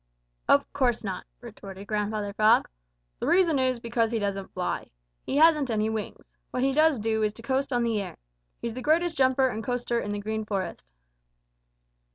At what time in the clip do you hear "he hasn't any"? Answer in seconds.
5.27-5.91